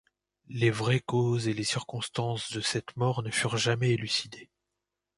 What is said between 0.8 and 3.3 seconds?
causes et les circonstances de cette mort ne